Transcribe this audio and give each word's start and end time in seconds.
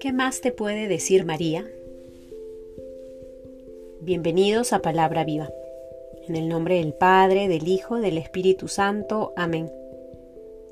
¿Qué 0.00 0.12
más 0.12 0.40
te 0.40 0.52
puede 0.52 0.86
decir 0.86 1.24
María? 1.24 1.68
Bienvenidos 4.00 4.72
a 4.72 4.80
Palabra 4.80 5.24
Viva. 5.24 5.50
En 6.28 6.36
el 6.36 6.48
nombre 6.48 6.76
del 6.76 6.94
Padre, 6.94 7.48
del 7.48 7.66
Hijo, 7.66 7.96
del 7.96 8.18
Espíritu 8.18 8.68
Santo. 8.68 9.32
Amén. 9.36 9.72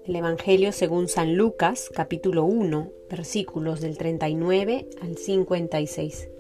El 0.05 0.15
Evangelio 0.15 0.71
según 0.71 1.09
San 1.09 1.35
Lucas, 1.35 1.91
capítulo 1.93 2.45
1, 2.45 2.93
versículos 3.11 3.81
del 3.81 3.99
39 3.99 4.87
al 5.01 5.17
56. 5.17 6.36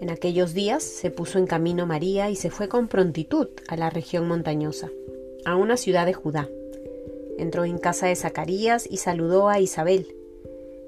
En 0.00 0.10
aquellos 0.10 0.54
días 0.54 0.84
se 0.84 1.10
puso 1.10 1.38
en 1.38 1.46
camino 1.46 1.84
María 1.84 2.30
y 2.30 2.36
se 2.36 2.50
fue 2.50 2.68
con 2.68 2.86
prontitud 2.86 3.48
a 3.66 3.76
la 3.76 3.90
región 3.90 4.28
montañosa, 4.28 4.90
a 5.44 5.56
una 5.56 5.76
ciudad 5.76 6.06
de 6.06 6.12
Judá. 6.12 6.48
Entró 7.36 7.64
en 7.64 7.78
casa 7.78 8.06
de 8.06 8.14
Zacarías 8.14 8.86
y 8.88 8.98
saludó 8.98 9.48
a 9.48 9.58
Isabel. 9.58 10.14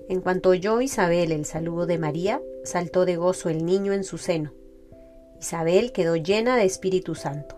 En 0.09 0.21
cuanto 0.21 0.51
oyó 0.51 0.81
Isabel 0.81 1.33
el 1.33 1.45
saludo 1.45 1.87
de 1.87 1.99
María, 1.99 2.41
saltó 2.63 3.05
de 3.05 3.17
gozo 3.17 3.49
el 3.49 3.65
niño 3.65 3.93
en 3.93 4.05
su 4.05 4.17
seno. 4.17 4.53
Isabel 5.41 5.91
quedó 5.93 6.17
llena 6.17 6.57
de 6.57 6.65
Espíritu 6.65 7.15
Santo 7.15 7.57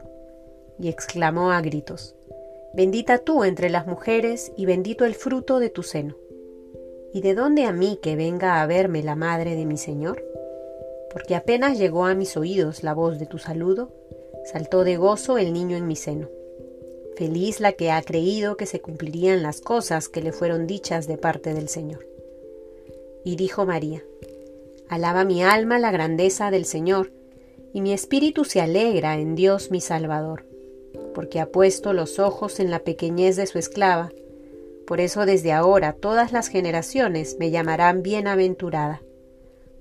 y 0.79 0.89
exclamó 0.89 1.53
a 1.53 1.61
gritos, 1.61 2.15
Bendita 2.75 3.19
tú 3.19 3.45
entre 3.45 3.69
las 3.69 3.87
mujeres 3.87 4.53
y 4.57 4.65
bendito 4.65 5.05
el 5.05 5.15
fruto 5.15 5.59
de 5.59 5.69
tu 5.69 5.83
seno. 5.83 6.17
¿Y 7.13 7.21
de 7.21 7.35
dónde 7.35 7.67
a 7.67 7.73
mí 7.73 7.99
que 8.03 8.17
venga 8.17 8.63
a 8.63 8.67
verme 8.67 9.03
la 9.03 9.17
madre 9.17 9.55
de 9.55 9.67
mi 9.67 9.77
Señor? 9.77 10.25
Porque 11.13 11.35
apenas 11.35 11.79
llegó 11.79 12.07
a 12.07 12.15
mis 12.15 12.37
oídos 12.37 12.83
la 12.83 12.95
voz 12.95 13.19
de 13.19 13.27
tu 13.27 13.39
saludo, 13.39 13.93
saltó 14.51 14.83
de 14.83 14.97
gozo 14.97 15.39
el 15.39 15.53
niño 15.53 15.77
en 15.77 15.87
mi 15.87 15.97
seno. 15.97 16.29
Feliz 17.17 17.61
la 17.61 17.73
que 17.73 17.91
ha 17.91 18.03
creído 18.03 18.57
que 18.57 18.67
se 18.67 18.81
cumplirían 18.81 19.43
las 19.43 19.61
cosas 19.61 20.09
que 20.09 20.23
le 20.23 20.33
fueron 20.33 20.67
dichas 20.67 21.07
de 21.07 21.19
parte 21.19 21.53
del 21.53 21.69
Señor. 21.69 22.07
Y 23.25 23.37
dijo 23.37 23.67
María, 23.67 24.03
Alaba 24.89 25.25
mi 25.25 25.43
alma 25.43 25.79
la 25.79 25.91
grandeza 25.91 26.51
del 26.51 26.65
Señor, 26.65 27.13
y 27.73 27.81
mi 27.81 27.93
espíritu 27.93 28.45
se 28.45 28.61
alegra 28.61 29.19
en 29.19 29.35
Dios 29.35 29.71
mi 29.71 29.81
Salvador, 29.81 30.45
porque 31.15 31.41
ha 31.41 31.47
puesto 31.47 31.93
los 31.93 32.19
ojos 32.19 32.61
en 32.61 32.71
la 32.71 32.81
pequeñez 32.81 33.37
de 33.37 33.47
su 33.47 33.59
esclava. 33.59 34.11
Por 34.87 35.01
eso 35.01 35.25
desde 35.25 35.53
ahora 35.53 35.93
todas 35.95 36.33
las 36.33 36.49
generaciones 36.49 37.37
me 37.39 37.51
llamarán 37.51 38.03
bienaventurada, 38.03 39.03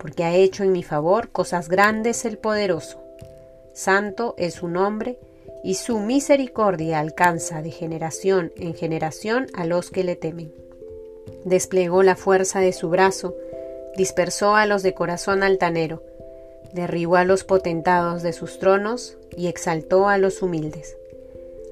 porque 0.02 0.24
ha 0.24 0.34
hecho 0.34 0.64
en 0.64 0.72
mi 0.72 0.82
favor 0.82 1.30
cosas 1.30 1.70
grandes 1.70 2.26
el 2.26 2.40
poderoso. 2.40 3.00
Santo 3.74 4.34
es 4.38 4.56
su 4.56 4.68
nombre, 4.68 5.20
y 5.64 5.76
su 5.76 6.00
misericordia 6.00 7.00
alcanza 7.00 7.62
de 7.62 7.70
generación 7.70 8.52
en 8.56 8.74
generación 8.74 9.46
a 9.54 9.66
los 9.66 9.92
que 9.92 10.04
le 10.04 10.16
temen. 10.16 10.52
Desplegó 11.46 12.02
la 12.02 12.16
fuerza 12.16 12.60
de 12.60 12.74
su 12.74 12.90
brazo, 12.90 13.36
dispersó 13.96 14.56
a 14.56 14.66
los 14.66 14.82
de 14.82 14.96
corazón 14.96 15.44
altanero, 15.44 16.02
derribó 16.74 17.18
a 17.18 17.26
los 17.26 17.44
potentados 17.44 18.24
de 18.24 18.34
sus 18.34 18.58
tronos 18.58 19.18
y 19.38 19.48
exaltó 19.48 20.08
a 20.08 20.18
los 20.18 20.42
humildes. 20.42 20.98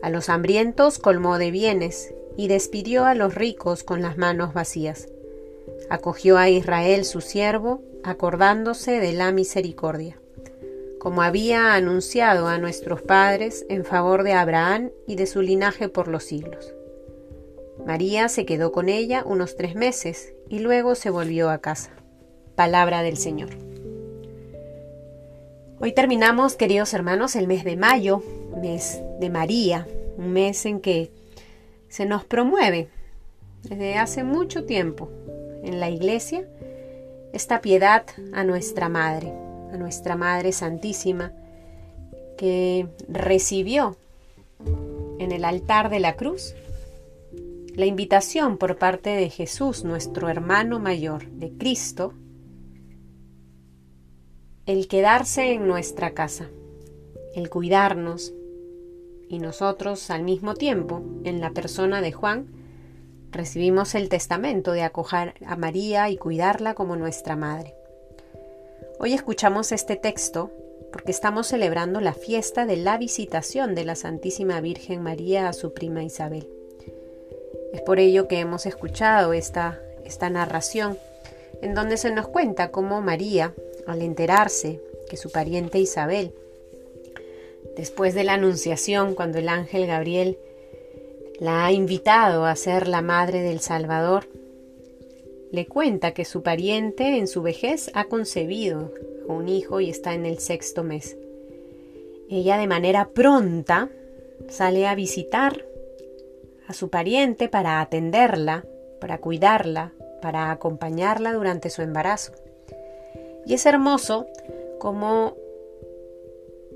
A 0.04 0.10
los 0.12 0.30
hambrientos 0.30 1.00
colmó 1.00 1.40
de 1.40 1.50
bienes 1.50 2.14
y 2.38 2.48
despidió 2.48 3.06
a 3.06 3.16
los 3.16 3.34
ricos 3.34 3.84
con 3.84 4.02
las 4.02 4.18
manos 4.18 4.54
vacías. 4.54 5.08
Acogió 5.90 6.38
a 6.38 6.50
Israel 6.50 7.04
su 7.04 7.20
siervo, 7.20 7.82
acordándose 8.04 9.00
de 9.00 9.12
la 9.12 9.32
misericordia, 9.32 10.20
como 11.00 11.24
había 11.24 11.74
anunciado 11.74 12.48
a 12.48 12.60
nuestros 12.60 13.02
padres 13.02 13.66
en 13.70 13.84
favor 13.84 14.22
de 14.22 14.34
Abraham 14.34 14.92
y 15.08 15.16
de 15.16 15.26
su 15.26 15.42
linaje 15.42 15.90
por 15.90 16.08
los 16.08 16.24
siglos. 16.24 16.76
María 17.88 18.30
se 18.30 18.46
quedó 18.46 18.72
con 18.72 18.88
ella 18.88 19.24
unos 19.26 19.56
tres 19.56 19.74
meses 19.74 20.36
y 20.48 20.60
luego 20.60 20.94
se 20.94 21.10
volvió 21.10 21.50
a 21.50 21.58
casa. 21.58 21.92
Palabra 22.56 23.02
del 23.02 23.18
Señor. 23.18 23.50
Hoy 25.80 25.94
terminamos, 25.94 26.56
queridos 26.56 26.94
hermanos, 26.94 27.36
el 27.36 27.48
mes 27.48 27.64
de 27.64 27.78
mayo, 27.78 28.22
mes 28.62 29.02
de 29.20 29.30
María, 29.32 29.88
un 30.18 30.34
mes 30.34 30.68
en 30.68 30.82
que 30.82 31.12
se 31.88 32.06
nos 32.06 32.26
promueve 32.26 32.90
desde 33.64 33.98
hace 33.98 34.24
mucho 34.24 34.66
tiempo 34.66 35.10
en 35.64 35.80
la 35.80 35.90
iglesia 35.90 36.48
esta 37.34 37.62
piedad 37.62 38.06
a 38.34 38.44
nuestra 38.44 38.90
Madre, 38.90 39.32
a 39.72 39.78
nuestra 39.78 40.16
Madre 40.16 40.52
Santísima, 40.52 41.32
que 42.38 42.88
recibió 43.08 43.98
en 45.20 45.32
el 45.32 45.46
altar 45.46 45.90
de 45.90 46.00
la 46.00 46.16
cruz 46.16 46.56
la 47.76 47.86
invitación 47.86 48.58
por 48.58 48.78
parte 48.78 49.12
de 49.12 49.30
Jesús, 49.30 49.84
nuestro 49.84 50.28
hermano 50.28 50.80
mayor, 50.80 51.28
de 51.28 51.52
Cristo, 51.52 52.14
el 54.66 54.88
quedarse 54.88 55.54
en 55.54 55.68
nuestra 55.68 56.14
casa, 56.14 56.50
el 57.34 57.50
cuidarnos, 57.50 58.34
y 59.30 59.40
nosotros 59.40 60.10
al 60.10 60.24
mismo 60.24 60.56
tiempo, 60.56 61.04
en 61.24 61.40
la 61.40 61.52
persona 61.52 62.02
de 62.02 62.12
Juan, 62.12 62.48
recibimos 63.32 63.96
el 63.96 64.10
testamento 64.10 64.72
de 64.72 64.84
acoger 64.84 65.34
a 65.46 65.56
María 65.56 66.10
y 66.10 66.18
cuidarla 66.18 66.74
como 66.74 66.96
nuestra 66.96 67.36
madre. 67.36 67.76
Hoy 69.00 69.14
escuchamos 69.14 69.72
este 69.72 69.96
texto 69.96 70.52
porque 70.92 71.12
estamos 71.12 71.48
celebrando 71.48 72.02
la 72.02 72.14
fiesta 72.14 72.66
de 72.66 72.78
la 72.78 72.98
visitación 72.98 73.76
de 73.76 73.86
la 73.86 73.96
Santísima 73.96 74.60
Virgen 74.60 75.04
María 75.04 75.48
a 75.48 75.54
su 75.54 75.74
prima 75.74 76.04
Isabel. 76.04 76.50
Es 77.74 77.82
por 77.82 78.00
ello 78.00 78.28
que 78.28 78.40
hemos 78.40 78.66
escuchado 78.66 79.34
esta, 79.34 79.80
esta 80.04 80.30
narración 80.30 80.98
en 81.62 81.76
donde 81.76 81.98
se 81.98 82.12
nos 82.12 82.28
cuenta 82.28 82.72
cómo 82.72 83.02
María, 83.02 83.54
al 83.86 84.02
enterarse 84.02 84.82
que 85.10 85.18
su 85.18 85.32
pariente 85.32 85.80
Isabel, 85.80 86.34
después 87.76 88.14
de 88.14 88.24
la 88.24 88.34
anunciación, 88.34 89.14
cuando 89.14 89.38
el 89.38 89.50
ángel 89.50 89.88
Gabriel 89.88 90.38
la 91.40 91.66
ha 91.66 91.72
invitado 91.72 92.46
a 92.46 92.56
ser 92.56 92.88
la 92.88 93.02
madre 93.02 93.42
del 93.42 93.62
Salvador, 93.62 94.28
le 95.52 95.66
cuenta 95.66 96.14
que 96.14 96.26
su 96.26 96.44
pariente 96.44 97.18
en 97.18 97.28
su 97.28 97.42
vejez 97.42 97.90
ha 97.94 98.06
concebido 98.06 98.94
un 99.26 99.48
hijo 99.48 99.80
y 99.80 99.90
está 99.90 100.14
en 100.14 100.26
el 100.26 100.40
sexto 100.40 100.84
mes. 100.84 101.18
Ella 102.30 102.58
de 102.58 102.68
manera 102.68 103.10
pronta 103.10 103.90
sale 104.50 104.86
a 104.86 104.96
visitar 104.96 105.66
a 106.68 106.74
su 106.74 106.90
pariente 106.90 107.48
para 107.48 107.82
atenderla, 107.82 108.66
para 109.00 109.18
cuidarla, 109.20 109.94
para 110.22 110.52
acompañarla 110.52 111.34
durante 111.34 111.70
su 111.70 111.82
embarazo. 111.82 112.34
Y 113.46 113.54
es 113.54 113.66
hermoso 113.66 114.28
como 114.78 115.36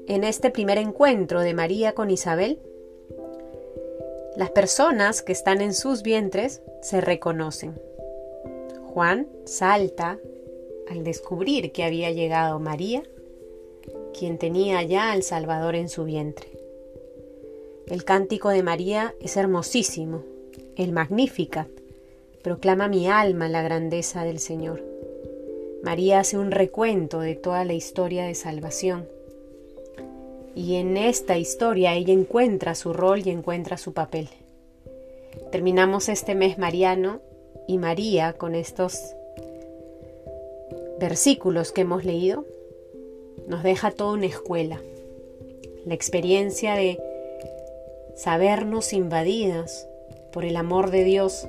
en 0.08 0.24
este 0.24 0.50
primer 0.50 0.78
encuentro 0.78 1.42
de 1.42 1.54
María 1.54 1.94
con 1.94 2.10
Isabel, 2.10 2.60
las 4.36 4.50
personas 4.50 5.22
que 5.22 5.32
están 5.32 5.62
en 5.62 5.74
sus 5.74 6.02
vientres 6.02 6.62
se 6.82 7.02
reconocen. 7.02 7.80
Juan 8.86 9.28
salta 9.46 10.20
al 10.90 11.04
descubrir 11.04 11.72
que 11.72 11.84
había 11.84 12.12
llegado 12.12 12.60
María, 12.60 13.04
quien 14.18 14.38
tenía 14.38 14.82
ya 14.84 15.12
al 15.12 15.24
Salvador 15.24 15.76
en 15.76 15.90
su 15.90 16.04
vientre. 16.04 16.48
El 17.88 18.04
cántico 18.04 18.50
de 18.50 18.64
María 18.64 19.14
es 19.20 19.38
hermosísimo, 19.38 20.24
el 20.76 20.92
Magnificat 20.92 21.68
proclama 22.44 22.88
mi 22.88 23.08
alma 23.08 23.48
la 23.48 23.62
grandeza 23.62 24.24
del 24.24 24.40
Señor. 24.40 24.84
María 25.84 26.20
hace 26.20 26.38
un 26.38 26.52
recuento 26.52 27.20
de 27.20 27.36
toda 27.36 27.66
la 27.66 27.74
historia 27.74 28.26
de 28.26 28.36
salvación. 28.36 29.08
Y 30.56 30.76
en 30.76 30.98
esta 30.98 31.38
historia 31.38 31.94
ella 31.94 32.14
encuentra 32.14 32.76
su 32.76 32.94
rol 32.94 33.26
y 33.26 33.30
encuentra 33.30 33.78
su 33.78 33.94
papel. 33.94 34.30
Terminamos 35.52 36.10
este 36.10 36.36
mes 36.36 36.58
mariano 36.58 37.22
y 37.68 37.78
María 37.78 38.34
con 38.34 38.56
estos 38.56 39.16
versículos 41.00 41.72
que 41.72 41.82
hemos 41.82 42.06
leído 42.06 42.46
nos 43.48 43.64
deja 43.64 43.92
toda 43.92 44.14
una 44.14 44.26
escuela. 44.26 44.82
La 45.86 45.94
experiencia 45.94 46.76
de 46.76 47.00
sabernos 48.16 48.94
invadidas 48.94 49.88
por 50.32 50.46
el 50.46 50.56
amor 50.56 50.92
de 50.92 51.04
Dios 51.04 51.48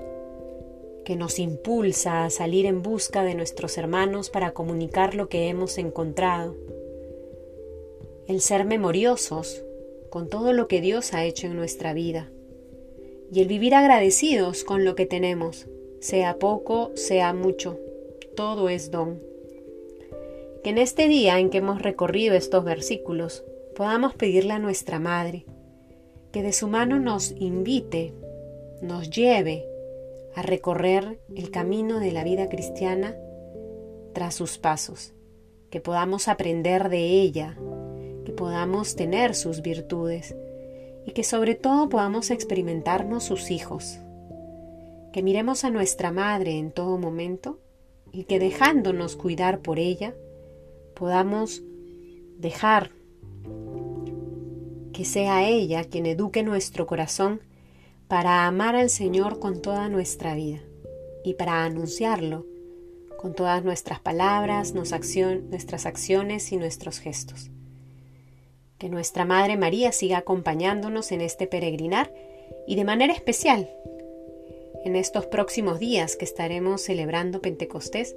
que 1.05 1.17
nos 1.17 1.38
impulsa 1.38 2.25
a 2.25 2.31
salir 2.31 2.67
en 2.67 2.82
busca 2.82 3.23
de 3.23 3.34
nuestros 3.34 3.76
hermanos 3.76 4.31
para 4.31 4.52
comunicar 4.52 5.14
lo 5.14 5.29
que 5.29 5.49
hemos 5.49 5.79
encontrado. 5.79 6.56
El 8.26 8.41
ser 8.41 8.65
memoriosos 8.65 9.62
con 10.11 10.29
todo 10.29 10.53
lo 10.53 10.69
que 10.69 10.81
Dios 10.81 11.12
ha 11.12 11.25
hecho 11.25 11.47
en 11.47 11.56
nuestra 11.56 11.93
vida. 11.93 12.31
Y 13.32 13.41
el 13.41 13.49
vivir 13.49 13.75
agradecidos 13.75 14.65
con 14.65 14.85
lo 14.85 14.94
que 14.94 15.06
tenemos, 15.06 15.67
sea 16.00 16.38
poco, 16.38 16.93
sea 16.94 17.35
mucho, 17.35 17.79
todo 18.37 18.69
es 18.69 18.91
don. 18.91 19.21
Que 20.62 20.71
en 20.71 20.79
este 20.79 21.09
día 21.09 21.38
en 21.38 21.50
que 21.50 21.59
hemos 21.59 21.82
recorrido 21.82 22.35
estos 22.35 22.65
versículos 22.65 23.44
podamos 23.75 24.15
pedirle 24.15 24.53
a 24.53 24.59
nuestra 24.59 24.99
Madre, 24.99 25.44
que 26.32 26.43
de 26.43 26.53
su 26.53 26.69
mano 26.69 27.00
nos 27.00 27.32
invite, 27.32 28.15
nos 28.81 29.11
lleve 29.11 29.67
a 30.35 30.43
recorrer 30.43 31.19
el 31.35 31.50
camino 31.50 32.00
de 32.00 32.12
la 32.12 32.25
vida 32.25 32.49
cristiana 32.49 33.17
tras 34.12 34.35
sus 34.35 34.59
pasos, 34.59 35.12
que 35.70 35.81
podamos 35.81 36.29
aprender 36.29 36.88
de 36.88 37.20
ella, 37.20 37.59
podamos 38.36 38.96
tener 38.96 39.34
sus 39.34 39.62
virtudes 39.62 40.34
y 41.06 41.12
que 41.12 41.25
sobre 41.25 41.54
todo 41.54 41.88
podamos 41.88 42.31
experimentarnos 42.31 43.25
sus 43.25 43.50
hijos, 43.50 43.98
que 45.12 45.22
miremos 45.22 45.64
a 45.64 45.70
nuestra 45.70 46.10
madre 46.12 46.58
en 46.58 46.72
todo 46.72 46.98
momento 46.98 47.58
y 48.12 48.25
que 48.25 48.38
dejándonos 48.38 49.16
cuidar 49.16 49.60
por 49.60 49.78
ella, 49.78 50.14
podamos 50.94 51.62
dejar 52.38 52.90
que 54.92 55.04
sea 55.04 55.48
ella 55.48 55.84
quien 55.84 56.06
eduque 56.06 56.42
nuestro 56.42 56.86
corazón 56.86 57.40
para 58.08 58.46
amar 58.46 58.76
al 58.76 58.90
Señor 58.90 59.40
con 59.40 59.60
toda 59.60 59.88
nuestra 59.88 60.34
vida 60.34 60.60
y 61.25 61.34
para 61.34 61.64
anunciarlo 61.64 62.46
con 63.19 63.34
todas 63.34 63.64
nuestras 63.64 64.00
palabras, 64.00 64.75
nuestras 64.75 65.86
acciones 65.86 66.52
y 66.52 66.56
nuestros 66.56 66.98
gestos. 66.98 67.50
Que 68.84 68.90
nuestra 68.90 69.25
Madre 69.25 69.56
María 69.56 69.92
siga 69.92 70.19
acompañándonos 70.19 71.10
en 71.10 71.22
este 71.22 71.46
peregrinar 71.46 72.12
y 72.66 72.76
de 72.76 72.84
manera 72.84 73.14
especial 73.14 73.70
en 74.84 74.94
estos 74.94 75.25
próximos 75.25 75.78
días 75.78 76.16
que 76.16 76.26
estaremos 76.26 76.82
celebrando 76.82 77.40
Pentecostés, 77.40 78.14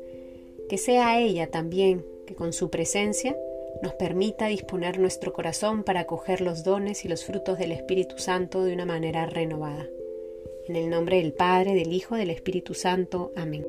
que 0.67 0.77
sea 0.77 1.21
ella 1.21 1.49
también 1.49 2.05
que 2.25 2.35
con 2.35 2.51
su 2.51 2.69
presencia 2.69 3.33
nos 3.81 3.93
permita 3.93 4.47
disponer 4.47 4.99
nuestro 4.99 5.31
corazón 5.31 5.83
para 5.85 6.01
acoger 6.01 6.41
los 6.41 6.65
dones 6.65 7.05
y 7.05 7.07
los 7.07 7.23
frutos 7.23 7.57
del 7.57 7.71
Espíritu 7.71 8.17
Santo 8.17 8.65
de 8.65 8.73
una 8.73 8.85
manera 8.85 9.25
renovada. 9.25 9.87
En 10.67 10.75
el 10.75 10.89
nombre 10.89 11.19
del 11.19 11.31
Padre, 11.31 11.75
del 11.75 11.93
Hijo, 11.93 12.17
del 12.17 12.29
Espíritu 12.29 12.73
Santo. 12.73 13.31
Amén. 13.37 13.65